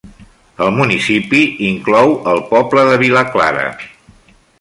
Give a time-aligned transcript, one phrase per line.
[0.67, 3.67] El municipi inclou el poble de Vilaclara.